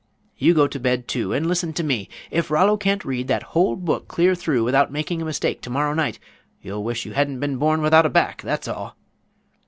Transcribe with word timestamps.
You 0.35 0.55
go 0.55 0.65
to 0.65 0.79
bed, 0.79 1.07
too, 1.07 1.31
and 1.31 1.45
listen 1.45 1.73
to 1.73 1.83
me 1.83 2.09
if 2.31 2.49
Rollo 2.49 2.75
can't 2.75 3.05
read 3.05 3.27
that 3.27 3.43
whole 3.53 3.75
book 3.75 4.07
clear 4.07 4.33
through 4.33 4.63
without 4.63 4.91
making 4.91 5.21
a 5.21 5.25
mistake 5.25 5.61
to 5.61 5.69
morrow 5.69 5.93
night, 5.93 6.17
you'll 6.59 6.83
wish 6.83 7.05
you 7.05 7.13
had 7.13 7.39
been 7.39 7.57
born 7.57 7.83
without 7.83 8.07
a 8.07 8.09
back, 8.09 8.41
that's 8.41 8.67
all." 8.67 8.95